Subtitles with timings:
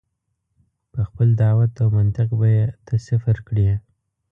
[0.91, 3.69] په خپل دعوت او منطق به یې ته صفر کړې.